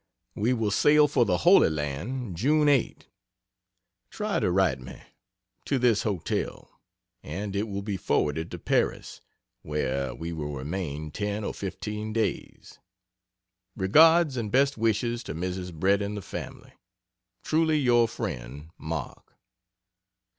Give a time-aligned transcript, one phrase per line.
[0.33, 3.05] We sail for the Holy Land June 8.
[4.09, 4.99] Try to write me
[5.65, 6.81] (to this hotel,)
[7.21, 9.21] and it will be forwarded to Paris,
[9.61, 12.79] where we remain 10 or 15 days.
[13.75, 15.71] Regards and best wishes to Mrs.
[15.71, 16.73] Bret and the family.
[17.43, 19.35] Truly Yr Friend MARK.